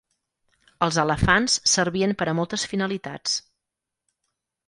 [0.85, 3.37] Els elefants servien per a moltes finalitats.